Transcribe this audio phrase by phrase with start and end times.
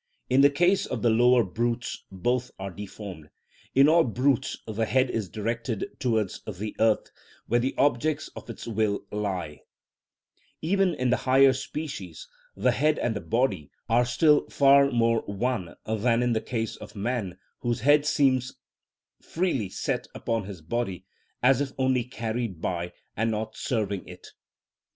[0.31, 3.29] In the case of the lower brutes both are deformed:
[3.75, 7.11] in all brutes the head is directed towards the earth,
[7.45, 9.61] where the objects of its will lie;
[10.59, 15.75] even in the higher species the head and the body are still far more one
[15.85, 18.55] than in the case of man, whose head seems
[19.21, 21.05] freely set upon his body,
[21.43, 24.29] as if only carried by and not serving it.